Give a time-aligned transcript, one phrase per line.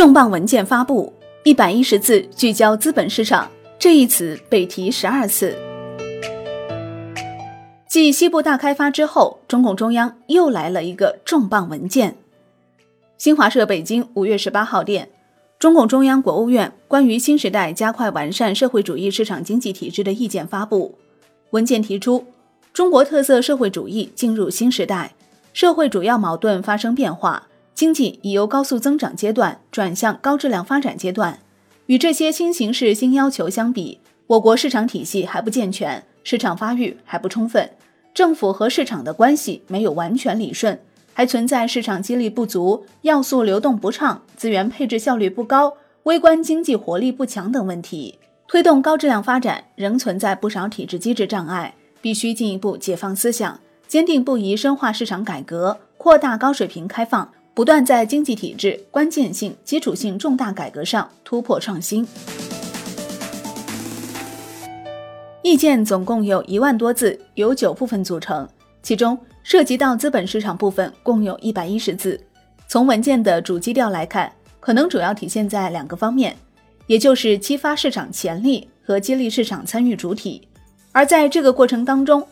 [0.00, 1.12] 重磅文件发布，
[1.44, 5.54] 一百一十字聚焦资本市场，这一词被提十二次。
[7.86, 12.16] 继西部大开发之后，中共中央又来了一个重磅文件。
[13.18, 15.10] 新华社北京五月十八号电，
[15.58, 20.94] 中共中央、国务院关于新时代加快完善社会主义市场经济体制的意见发布。
[21.50, 22.24] 文件提出，
[22.72, 25.12] 中国特色社会主义进入新时代，
[25.52, 27.48] 社会主要矛盾发生变化。
[27.80, 31.38] 经济已由高速增长阶段转向高质量发展阶段。
[31.86, 37.70] 与这些新形势、新要求相比，我国市场体系还不健全，市场发育还不充分，
[38.12, 40.78] 政府和市场的关系没有完全理顺，
[41.14, 48.18] 还存在市场激励不足、要素流动不畅、资源配置效率不高、微观经济活力不强等问题。
[48.46, 57.32] 推动高质量发展仍存在不少体制机制障碍，必须进一步解放思想，坚定不移深化市场改革，扩大高水平开放。
[57.52, 62.06] 不断在经济体制关键性、基础性重大改革上突破创新。
[65.42, 68.48] 意见总共有一万多字，由九部分组成，
[68.82, 72.20] 其中涉及到资本市场部分共有一百一十字。
[72.68, 76.36] 从文件的主基调来看，可能主要体现在两个方面，
[76.86, 80.46] 也就是激发市场潜力和激励市场参与主体。
[80.92, 82.24] 而在这个过程当中，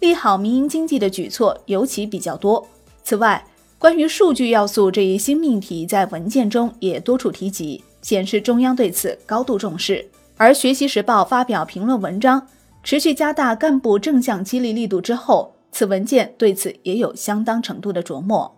[0.00, 2.66] 利好民营经济的举措尤其比较多。
[3.04, 3.44] 此外，
[3.78, 10.04] 关于数据要素这一新命题，在文件中也多处提及，显示中央对此高度重视。
[10.38, 12.48] 而《学习时报》发表评论文章，
[12.82, 18.56] 持续加大干部正向激励力度之后，此文件对此也有相当程度的琢磨。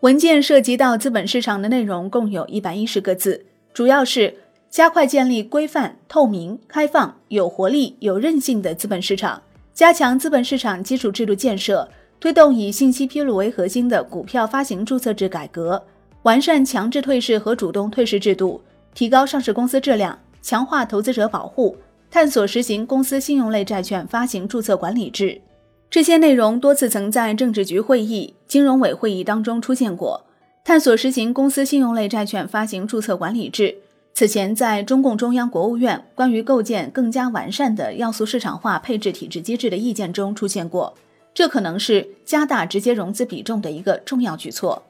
[0.00, 4.34] 文件涉及到资本市场的内容共有一百一十个字，主要是
[4.68, 11.88] 加快建立规范、透明、开放、有活力、有韧性的资本市场，加强资本市场基础制度建设。
[12.18, 15.82] 推动以信息披露为核心的股票发行注册制改革，
[16.22, 18.60] 完善强制退市和主动退市制度，
[18.94, 21.76] 提高上市公司质量，强化投资者保护，
[22.10, 25.40] 探索实行公司信用类债券发行注册管理制。
[25.88, 30.24] 这些内容多次曾在政治局会议、金融委会议当中出现过。
[30.64, 33.76] 探索实行公司信用类债券发行注册管理制，
[34.12, 40.94] 此前在中共中央、国务院关于构建更加完善的要素市场化配置体制机制的意见中出现过。
[41.36, 44.82] 这可能是加大直接融资比重的一个重要举措。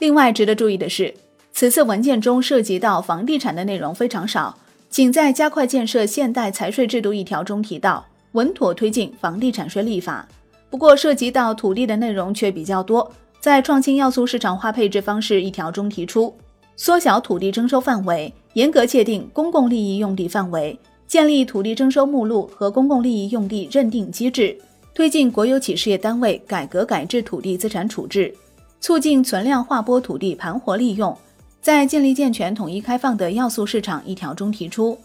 [0.00, 1.14] 另外，值得注意的是，
[1.52, 10.26] 此次文件中涉及到房地产的内容非常少，仅在加快建设现代财税制度一条中提到稳妥推进房地产税立法。
[10.68, 16.34] 不过，涉及到土地的内容却比较多，在创新要素市场化配置方式一条中提出
[16.74, 20.76] 缩小土地征收范围，严格界定公共利益用地范围，
[21.06, 24.58] 建立土地征收目录和公共利益用地认定机制。
[24.92, 28.34] 推进国有企事业单位改革改制土地资产处置，
[28.80, 31.16] 促进存量划拨土地盘活利用，
[31.62, 34.98] 在建立健全统一开放的要素市场一条中提出，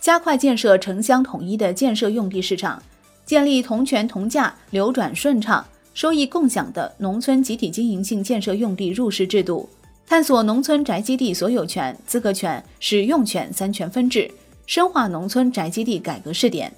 [0.00, 2.82] 加快建设城乡统一的建设用地市场，
[3.26, 9.68] 建立同权同价、流转顺畅、收益共享的农村集体经营性建设用地入市制度，
[10.06, 14.28] 探索农村宅基地所有权、资格权、使用权三权分置，
[14.66, 16.72] 深化农村宅基地改革试点。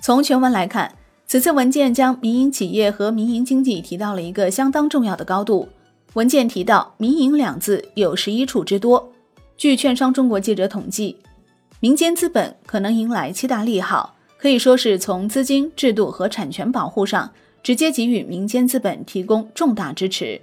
[0.00, 0.92] 从全文来看。
[1.34, 5.68] 此次文件将民营企业和民营经济提到了一个相当重要的高度。
[6.12, 9.12] 文件提到“民营”两字有十一处之多。
[9.56, 11.16] 据券商中国记者统计，
[11.80, 17.32] 民间资本可能迎来七大利好，可以说是从资金、制度和产权保护上
[17.64, 20.40] 直接给予民间资本提供重大支持。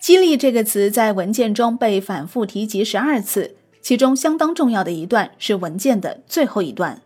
[0.00, 7.02] 激励这个词在文件中被反复提及十二次，其中相当重要的一段是文件的最后一段。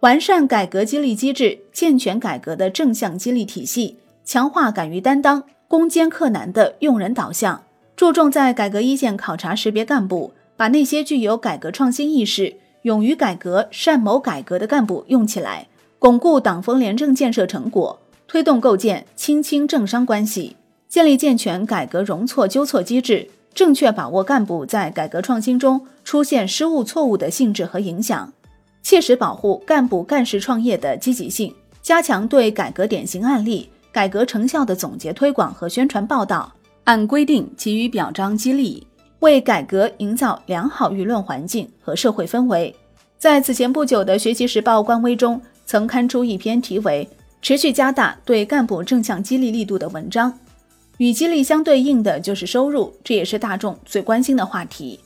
[0.00, 7.64] 完善改革激励机制，健全改革的正向激励体系，强化敢于担当、攻坚克难的用人导向，
[7.96, 15.66] 注重在改革一线考察识别干部，把那些具有改革创新意识、勇于改革、善谋改革的干部用起来，
[15.98, 17.98] 巩固党风廉政建设成果，
[18.28, 20.54] 推动构建亲清政商关系，
[20.88, 28.32] 建立健全改革容错纠错机制，正确把握干部在改革创新中出现失误错误的性质和影响。
[28.82, 36.52] 切实保护干部干事创业的积极性，加强对改革典型案例、改革成效的总结推广和宣传报道，
[36.84, 38.86] 按规定给予表彰激励，
[39.20, 42.74] 为改革营造良好舆论环境和社会氛围。
[43.18, 47.06] 在此前不久的《学习时报》官微中，曾刊出一篇题为
[47.42, 50.32] “持续加大对干部正向激励力度”的文章。
[50.98, 54.98] 与激励相对应的就是收入，这也是大众最关心的话题。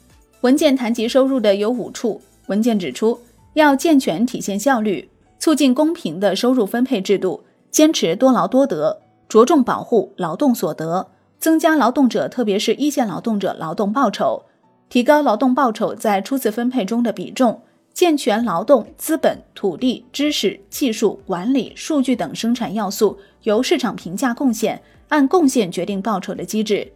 [0.42, 3.18] 文件谈及收入的有五处，文件指出。
[3.54, 11.08] 要健全体现效率，促进公平的收入分配制度，坚持多劳多得，着重保护劳动所得，
[11.38, 14.44] 增加劳动者特别是一线劳动者劳动报酬，
[14.88, 17.60] 提高劳动报酬在初次分配中的比重，
[17.92, 26.90] 健全劳动、资本、土地、知识、技术、管理、数据等生产要素由市场评价贡献，按贡献决定报酬的机制，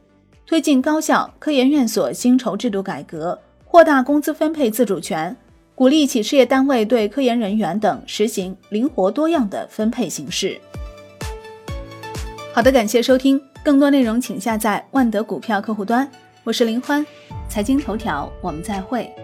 [0.47, 5.37] 推进高校、科研院所薪酬制度改革，扩大工资分配自主权，
[5.77, 10.59] 鼓励企事业单位对科研人员等实行灵活多样的分配形式。
[12.55, 16.11] 好的，感谢收听，更多内容请下载万德股票客户端。
[16.45, 17.05] 我是林欢，
[17.47, 19.15] 财经头条，我们再会。